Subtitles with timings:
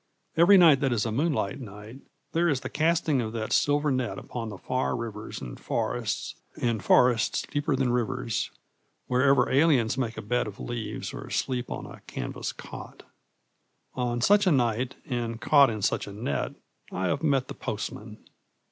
[0.35, 1.99] Every night that is a moonlight night
[2.31, 7.91] there is the casting of that silver net upon far rivers and forests deeper than
[7.91, 8.49] rivers
[9.05, 13.03] wherever aliens make a bed of leaves or sleep on a canvas cot.
[13.93, 16.53] On such a night, and caught in such a net,
[16.91, 18.25] I have met the postman.